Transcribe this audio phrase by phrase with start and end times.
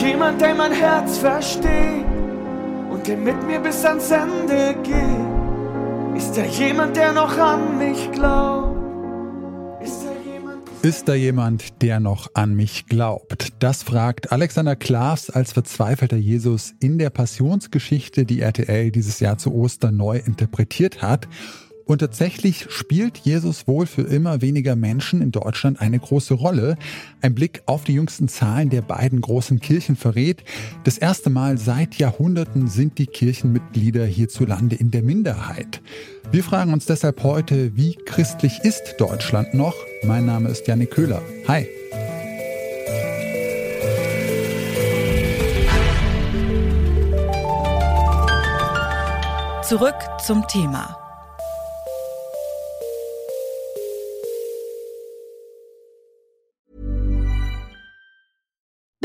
[0.00, 2.04] jemand, der mein Herz versteht
[2.90, 6.16] und der mit mir bis ans Ende geht?
[6.16, 8.76] Ist da jemand, der noch an mich glaubt?
[10.82, 13.54] Ist da jemand, der noch an mich glaubt?
[13.58, 19.52] Das fragt Alexander Klaas als verzweifelter Jesus in der Passionsgeschichte, die RTL dieses Jahr zu
[19.52, 21.26] Ostern neu interpretiert hat.
[21.86, 26.76] Und tatsächlich spielt Jesus wohl für immer weniger Menschen in Deutschland eine große Rolle.
[27.22, 30.42] Ein Blick auf die jüngsten Zahlen der beiden großen Kirchen verrät,
[30.82, 35.80] das erste Mal seit Jahrhunderten sind die Kirchenmitglieder hierzulande in der Minderheit.
[36.32, 39.76] Wir fragen uns deshalb heute, wie christlich ist Deutschland noch?
[40.02, 41.22] Mein Name ist Janik Köhler.
[41.46, 41.68] Hi.
[49.62, 49.94] Zurück
[50.24, 51.05] zum Thema.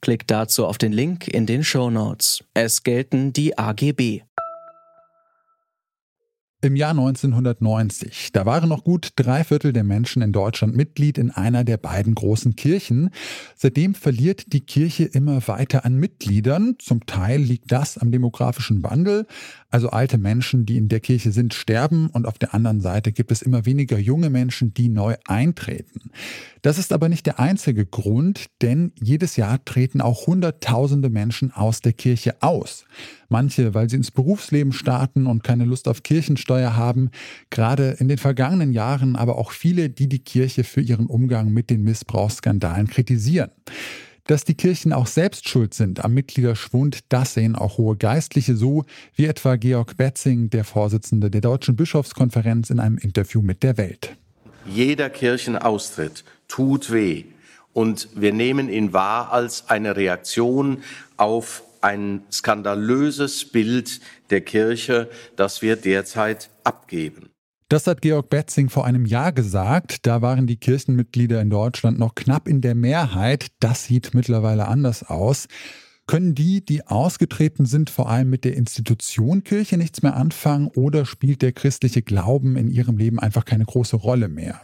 [0.00, 2.44] Klickt dazu auf den Link in den Show Notes.
[2.54, 4.22] Es gelten die AGB.
[6.60, 11.30] Im Jahr 1990, da waren noch gut drei Viertel der Menschen in Deutschland Mitglied in
[11.30, 13.10] einer der beiden großen Kirchen.
[13.54, 16.74] Seitdem verliert die Kirche immer weiter an Mitgliedern.
[16.80, 19.28] Zum Teil liegt das am demografischen Wandel.
[19.70, 23.30] Also alte Menschen, die in der Kirche sind, sterben und auf der anderen Seite gibt
[23.30, 26.10] es immer weniger junge Menschen, die neu eintreten.
[26.62, 31.82] Das ist aber nicht der einzige Grund, denn jedes Jahr treten auch Hunderttausende Menschen aus
[31.82, 32.84] der Kirche aus.
[33.28, 37.10] Manche, weil sie ins Berufsleben starten und keine Lust auf Kirchensteuer haben,
[37.50, 41.68] gerade in den vergangenen Jahren aber auch viele, die die Kirche für ihren Umgang mit
[41.68, 43.50] den Missbrauchsskandalen kritisieren.
[44.28, 48.84] Dass die Kirchen auch selbst schuld sind am Mitgliederschwund, das sehen auch hohe Geistliche so,
[49.14, 54.16] wie etwa Georg Betzing, der Vorsitzende der Deutschen Bischofskonferenz, in einem Interview mit der Welt.
[54.66, 57.24] Jeder Kirchenaustritt tut weh.
[57.78, 60.82] Und wir nehmen ihn wahr als eine Reaktion
[61.16, 64.00] auf ein skandalöses Bild
[64.30, 67.30] der Kirche, das wir derzeit abgeben.
[67.68, 70.08] Das hat Georg Betzing vor einem Jahr gesagt.
[70.08, 73.46] Da waren die Kirchenmitglieder in Deutschland noch knapp in der Mehrheit.
[73.60, 75.46] Das sieht mittlerweile anders aus.
[76.08, 81.04] Können die, die ausgetreten sind, vor allem mit der Institution Kirche nichts mehr anfangen oder
[81.04, 84.62] spielt der christliche Glauben in ihrem Leben einfach keine große Rolle mehr?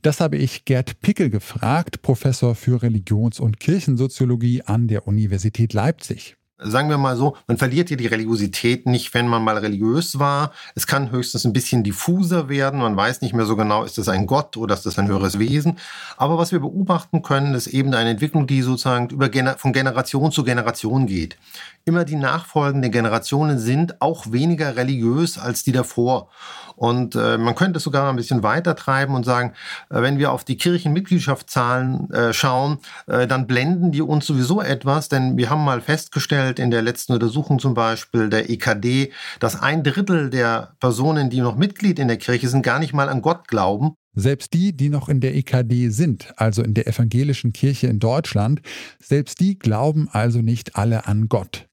[0.00, 6.35] Das habe ich Gerd Pickel gefragt, Professor für Religions- und Kirchensoziologie an der Universität Leipzig
[6.58, 10.52] sagen wir mal so, man verliert hier die Religiosität nicht, wenn man mal religiös war.
[10.74, 12.80] Es kann höchstens ein bisschen diffuser werden.
[12.80, 15.38] Man weiß nicht mehr so genau, ist das ein Gott oder ist das ein höheres
[15.38, 15.78] Wesen.
[16.16, 20.44] Aber was wir beobachten können, ist eben eine Entwicklung, die sozusagen über, von Generation zu
[20.44, 21.36] Generation geht.
[21.84, 26.28] Immer die nachfolgenden Generationen sind auch weniger religiös als die davor.
[26.76, 29.54] Und äh, man könnte es sogar ein bisschen weiter treiben und sagen,
[29.88, 35.08] äh, wenn wir auf die Kirchenmitgliedschaftszahlen äh, schauen, äh, dann blenden die uns sowieso etwas,
[35.08, 39.82] denn wir haben mal festgestellt in der letzten Untersuchung zum Beispiel der EKD, dass ein
[39.82, 43.48] Drittel der Personen, die noch Mitglied in der Kirche sind, gar nicht mal an Gott
[43.48, 43.94] glauben.
[44.14, 48.62] Selbst die, die noch in der EKD sind, also in der evangelischen Kirche in Deutschland,
[48.98, 51.68] selbst die glauben also nicht alle an Gott.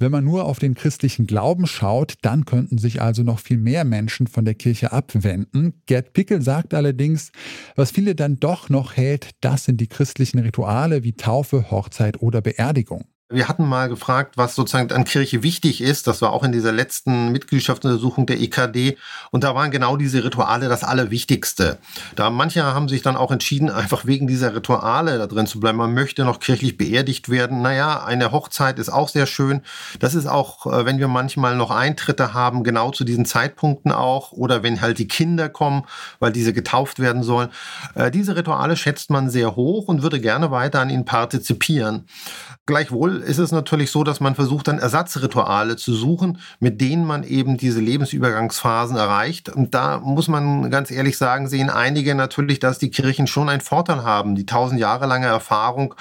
[0.00, 3.84] Wenn man nur auf den christlichen Glauben schaut, dann könnten sich also noch viel mehr
[3.84, 5.82] Menschen von der Kirche abwenden.
[5.86, 7.32] Gerd Pickel sagt allerdings,
[7.74, 12.40] was viele dann doch noch hält, das sind die christlichen Rituale wie Taufe, Hochzeit oder
[12.40, 13.06] Beerdigung.
[13.30, 16.06] Wir hatten mal gefragt, was sozusagen an Kirche wichtig ist.
[16.06, 18.96] Das war auch in dieser letzten Mitgliedschaftsuntersuchung der EKD.
[19.30, 21.76] Und da waren genau diese Rituale das Allerwichtigste.
[22.16, 25.76] Da manche haben sich dann auch entschieden, einfach wegen dieser Rituale da drin zu bleiben.
[25.76, 27.60] Man möchte noch kirchlich beerdigt werden.
[27.60, 29.60] Naja, eine Hochzeit ist auch sehr schön.
[29.98, 34.32] Das ist auch, äh, wenn wir manchmal noch Eintritte haben, genau zu diesen Zeitpunkten auch.
[34.32, 35.84] Oder wenn halt die Kinder kommen,
[36.18, 37.50] weil diese getauft werden sollen.
[37.94, 42.06] Äh, diese Rituale schätzt man sehr hoch und würde gerne weiter an ihnen partizipieren.
[42.64, 47.24] Gleichwohl ist es natürlich so, dass man versucht, dann Ersatzrituale zu suchen, mit denen man
[47.24, 49.48] eben diese Lebensübergangsphasen erreicht.
[49.48, 53.60] Und da muss man ganz ehrlich sagen, sehen einige natürlich, dass die Kirchen schon einen
[53.60, 54.34] Vorteil haben.
[54.34, 55.94] Die tausend Jahre lange Erfahrung,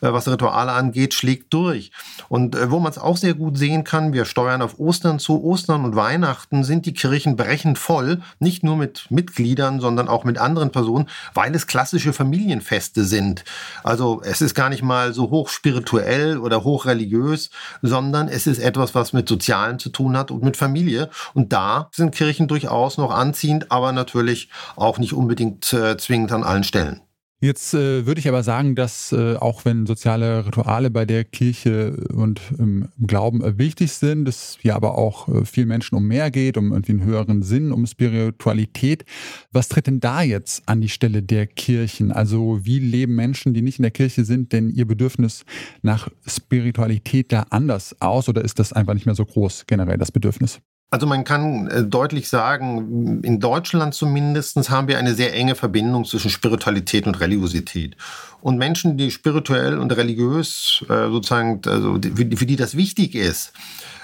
[0.00, 1.90] äh, was Rituale angeht, schlägt durch.
[2.28, 5.42] Und äh, wo man es auch sehr gut sehen kann, wir steuern auf Ostern zu.
[5.42, 10.38] Ostern und Weihnachten sind die Kirchen brechend voll, nicht nur mit Mitgliedern, sondern auch mit
[10.38, 13.44] anderen Personen, weil es klassische Familienfeste sind.
[13.82, 17.50] Also es ist gar nicht mal so hoch spirituell oder hoch religiös,
[17.82, 21.10] sondern es ist etwas, was mit Sozialen zu tun hat und mit Familie.
[21.34, 26.44] Und da sind Kirchen durchaus noch anziehend, aber natürlich auch nicht unbedingt äh, zwingend an
[26.44, 27.00] allen Stellen.
[27.40, 31.92] Jetzt äh, würde ich aber sagen, dass äh, auch wenn soziale Rituale bei der Kirche
[32.12, 36.32] und im Glauben äh, wichtig sind, es ja aber auch äh, vielen Menschen um mehr
[36.32, 39.04] geht, um irgendwie einen höheren Sinn, um Spiritualität.
[39.52, 42.10] Was tritt denn da jetzt an die Stelle der Kirchen?
[42.10, 45.44] Also wie leben Menschen, die nicht in der Kirche sind, denn ihr Bedürfnis
[45.80, 50.10] nach Spiritualität da anders aus oder ist das einfach nicht mehr so groß generell, das
[50.10, 50.60] Bedürfnis?
[50.90, 56.06] Also man kann äh, deutlich sagen, in Deutschland zumindest haben wir eine sehr enge Verbindung
[56.06, 57.96] zwischen Spiritualität und Religiosität.
[58.40, 63.52] Und Menschen, die spirituell und religiös äh, sozusagen, also für die das wichtig ist,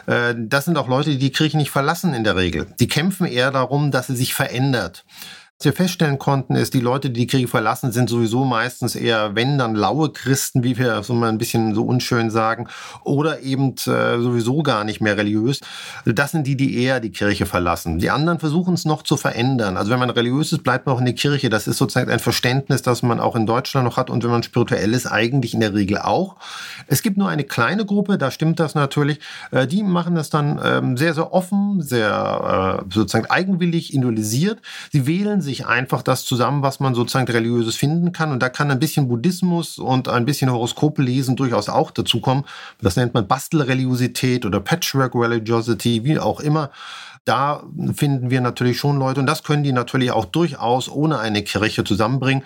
[0.06, 2.66] äh, das sind auch Leute, die die Kirche nicht verlassen in der Regel.
[2.78, 5.04] Die kämpfen eher darum, dass sie sich verändert.
[5.64, 9.58] Wir feststellen konnten, ist, die Leute, die die Kriege verlassen, sind sowieso meistens eher, wenn
[9.58, 12.68] dann laue Christen, wie wir so mal ein bisschen so unschön sagen,
[13.02, 15.60] oder eben äh, sowieso gar nicht mehr religiös.
[16.04, 17.98] Das sind die, die eher die Kirche verlassen.
[17.98, 19.76] Die anderen versuchen es noch zu verändern.
[19.76, 21.50] Also wenn man religiös ist, bleibt man auch in der Kirche.
[21.50, 24.10] Das ist sozusagen ein Verständnis, das man auch in Deutschland noch hat.
[24.10, 26.36] Und wenn man spirituell ist, eigentlich in der Regel auch.
[26.86, 29.20] Es gibt nur eine kleine Gruppe, da stimmt das natürlich.
[29.50, 34.60] Äh, die machen das dann ähm, sehr, sehr offen, sehr äh, sozusagen eigenwillig, individualisiert.
[34.92, 38.32] Sie wählen sich einfach das zusammen, was man sozusagen religiöses finden kann.
[38.32, 42.44] Und da kann ein bisschen Buddhismus und ein bisschen Horoskope lesen durchaus auch dazukommen.
[42.80, 46.70] Das nennt man Bastelreligiosität oder Patchwork Religiosity, wie auch immer.
[47.24, 47.62] Da
[47.94, 51.84] finden wir natürlich schon Leute und das können die natürlich auch durchaus ohne eine Kirche
[51.84, 52.42] zusammenbringen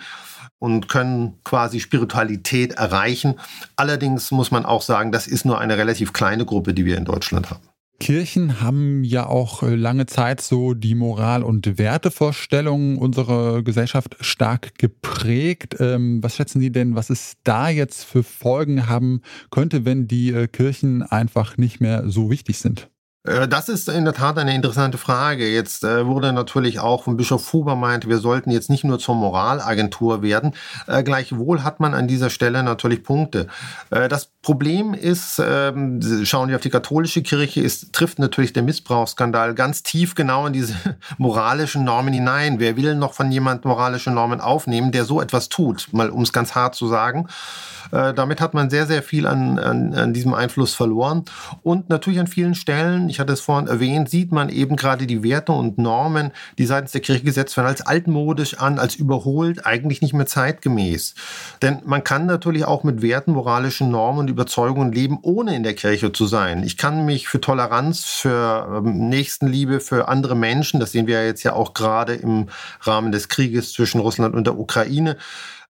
[0.59, 3.35] und können quasi Spiritualität erreichen.
[3.75, 7.05] Allerdings muss man auch sagen, das ist nur eine relativ kleine Gruppe, die wir in
[7.05, 7.68] Deutschland haben.
[7.99, 14.77] Kirchen haben ja auch äh, lange Zeit so die Moral- und Wertevorstellungen unserer Gesellschaft stark
[14.77, 15.75] geprägt.
[15.79, 20.31] Ähm, was schätzen Sie denn, was es da jetzt für Folgen haben könnte, wenn die
[20.31, 22.89] äh, Kirchen einfach nicht mehr so wichtig sind?
[23.23, 25.47] Äh, das ist in der Tat eine interessante Frage.
[25.47, 29.15] Jetzt äh, wurde natürlich auch von Bischof Huber meint, wir sollten jetzt nicht nur zur
[29.15, 30.53] Moralagentur werden.
[30.87, 33.47] Äh, gleichwohl hat man an dieser Stelle natürlich Punkte.
[33.89, 39.53] Das Problem ist, ähm, schauen wir auf die katholische Kirche, ist, trifft natürlich der Missbrauchsskandal
[39.55, 40.75] ganz tief genau in diese
[41.17, 42.59] moralischen Normen hinein.
[42.59, 45.89] Wer will noch von jemand moralische Normen aufnehmen, der so etwas tut?
[45.91, 47.27] Mal um es ganz hart zu sagen.
[47.91, 51.25] Damit hat man sehr, sehr viel an, an, an diesem Einfluss verloren.
[51.63, 55.23] Und natürlich an vielen Stellen, ich hatte es vorhin erwähnt, sieht man eben gerade die
[55.23, 60.01] Werte und Normen, die seitens der Kirche gesetzt werden, als altmodisch an, als überholt, eigentlich
[60.01, 61.15] nicht mehr zeitgemäß.
[61.61, 65.73] Denn man kann natürlich auch mit Werten, moralischen Normen und Überzeugungen leben, ohne in der
[65.73, 66.63] Kirche zu sein.
[66.63, 71.25] Ich kann mich für Toleranz, für ähm, Nächstenliebe, für andere Menschen, das sehen wir ja
[71.25, 72.47] jetzt ja auch gerade im
[72.81, 75.17] Rahmen des Krieges zwischen Russland und der Ukraine,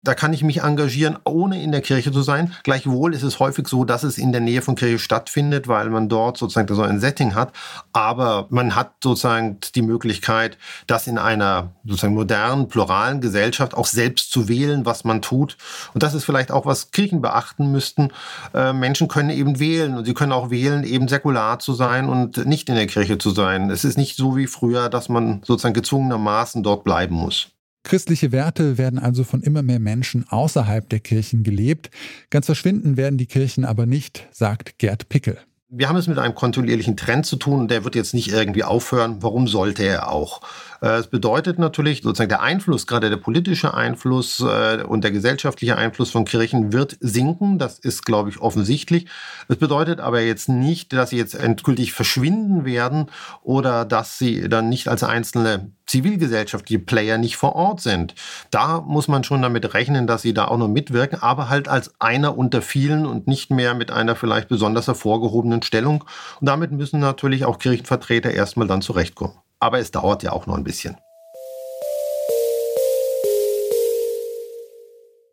[0.01, 2.53] da kann ich mich engagieren, ohne in der Kirche zu sein.
[2.63, 6.07] Gleichwohl ist es häufig so, dass es in der Nähe von Kirche stattfindet, weil man
[6.07, 7.51] dort sozusagen so ein Setting hat.
[7.91, 10.57] Aber man hat sozusagen die Möglichkeit,
[10.87, 15.57] das in einer sozusagen modernen, pluralen Gesellschaft auch selbst zu wählen, was man tut.
[15.93, 18.13] Und das ist vielleicht auch, was Kirchen beachten müssten.
[18.53, 22.45] Äh, Menschen können eben wählen und sie können auch wählen, eben säkular zu sein und
[22.45, 23.69] nicht in der Kirche zu sein.
[23.69, 27.49] Es ist nicht so wie früher, dass man sozusagen gezwungenermaßen dort bleiben muss.
[27.89, 31.89] Christliche Werte werden also von immer mehr Menschen außerhalb der Kirchen gelebt.
[32.29, 35.39] Ganz verschwinden werden die Kirchen aber nicht, sagt Gerd Pickel.
[35.71, 39.23] Wir haben es mit einem kontinuierlichen Trend zu tun der wird jetzt nicht irgendwie aufhören.
[39.23, 40.41] Warum sollte er auch?
[40.81, 45.75] Äh, es bedeutet natürlich, sozusagen der Einfluss, gerade der politische Einfluss äh, und der gesellschaftliche
[45.75, 47.57] Einfluss von Kirchen wird sinken.
[47.57, 49.07] Das ist, glaube ich, offensichtlich.
[49.47, 53.07] Es bedeutet aber jetzt nicht, dass sie jetzt endgültig verschwinden werden
[53.41, 58.15] oder dass sie dann nicht als einzelne zivilgesellschaftliche Player nicht vor Ort sind.
[58.51, 61.93] Da muss man schon damit rechnen, dass sie da auch noch mitwirken, aber halt als
[61.99, 66.03] einer unter vielen und nicht mehr mit einer vielleicht besonders hervorgehobenen Stellung.
[66.39, 69.33] Und damit müssen natürlich auch Kirchenvertreter erstmal dann zurechtkommen.
[69.59, 70.95] Aber es dauert ja auch noch ein bisschen.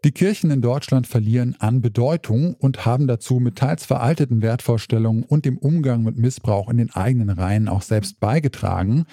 [0.06, 5.44] Die Kirchen in Deutschland verlieren an Bedeutung und haben dazu mit teils veralteten Wertvorstellungen und
[5.44, 9.06] dem Umgang mit Missbrauch in den eigenen Reihen auch selbst beigetragen.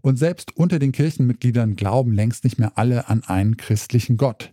[0.00, 4.50] Und selbst unter den Kirchenmitgliedern glauben längst nicht mehr alle an einen christlichen Gott.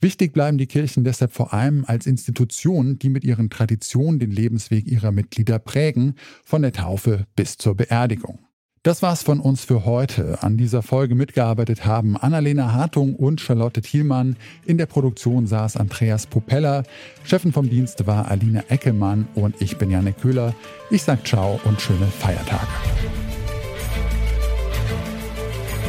[0.00, 4.88] Wichtig bleiben die Kirchen deshalb vor allem als Institutionen, die mit ihren Traditionen den Lebensweg
[4.88, 8.40] ihrer Mitglieder prägen, von der Taufe bis zur Beerdigung.
[8.88, 10.38] Das war's von uns für heute.
[10.40, 14.36] An dieser Folge mitgearbeitet haben Annalena Hartung und Charlotte Thielmann.
[14.64, 16.84] In der Produktion saß Andreas Propeller.
[17.22, 20.54] Chefin vom Dienst war Alina Eckelmann und ich bin Janne Köhler.
[20.88, 22.66] Ich sag ciao und schöne Feiertage.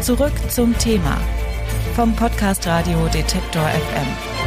[0.01, 1.17] Zurück zum Thema
[1.95, 4.38] vom Podcast Radio Detektor FM.